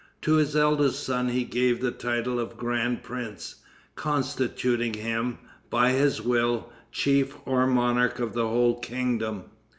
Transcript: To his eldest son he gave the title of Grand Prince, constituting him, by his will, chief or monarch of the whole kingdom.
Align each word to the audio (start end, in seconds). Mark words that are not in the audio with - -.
To 0.23 0.37
his 0.37 0.55
eldest 0.55 1.03
son 1.03 1.29
he 1.29 1.43
gave 1.43 1.79
the 1.79 1.91
title 1.91 2.39
of 2.39 2.57
Grand 2.57 3.03
Prince, 3.03 3.57
constituting 3.93 4.95
him, 4.95 5.37
by 5.69 5.91
his 5.91 6.23
will, 6.23 6.73
chief 6.91 7.35
or 7.45 7.67
monarch 7.67 8.19
of 8.19 8.33
the 8.33 8.47
whole 8.47 8.79
kingdom. 8.79 9.43